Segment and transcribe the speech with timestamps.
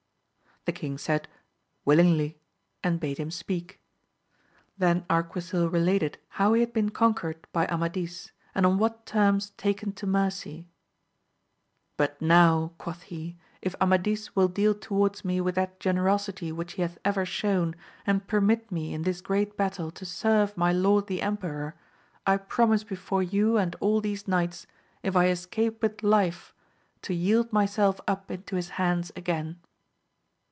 [0.65, 1.27] The king said,
[1.85, 2.39] Willingly,
[2.83, 3.79] and bade him speak.
[4.77, 9.91] Then Arquisil related how he had been conquered by Amadis, and on what terms taken
[9.93, 10.67] to mercy;
[11.97, 16.83] But now, quoth he, if Amadis will deal towards me with that generosity which he
[16.83, 17.75] hath ever shown,
[18.05, 21.73] and permit me in this great battle to serve my lord the emperor,
[22.27, 24.67] I promise before you and all these knights
[25.01, 26.53] if I escape with life,
[27.01, 29.57] to yield myself up into his hands again.